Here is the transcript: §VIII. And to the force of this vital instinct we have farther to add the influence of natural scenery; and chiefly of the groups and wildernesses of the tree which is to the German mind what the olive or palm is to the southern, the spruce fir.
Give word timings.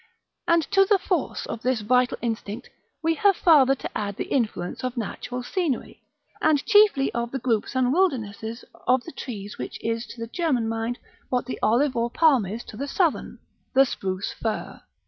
§VIII. 0.47 0.53
And 0.55 0.63
to 0.71 0.83
the 0.85 0.97
force 0.97 1.45
of 1.45 1.61
this 1.61 1.81
vital 1.81 2.17
instinct 2.23 2.71
we 3.03 3.13
have 3.13 3.35
farther 3.37 3.75
to 3.75 3.89
add 3.95 4.15
the 4.15 4.23
influence 4.31 4.83
of 4.83 4.97
natural 4.97 5.43
scenery; 5.43 6.01
and 6.41 6.65
chiefly 6.65 7.13
of 7.13 7.29
the 7.29 7.37
groups 7.37 7.75
and 7.75 7.93
wildernesses 7.93 8.65
of 8.87 9.03
the 9.03 9.11
tree 9.11 9.47
which 9.59 9.77
is 9.85 10.07
to 10.07 10.19
the 10.19 10.25
German 10.33 10.67
mind 10.67 10.97
what 11.29 11.45
the 11.45 11.59
olive 11.61 11.95
or 11.95 12.09
palm 12.09 12.47
is 12.47 12.63
to 12.63 12.77
the 12.77 12.87
southern, 12.87 13.37
the 13.75 13.85
spruce 13.85 14.33
fir. 14.33 14.81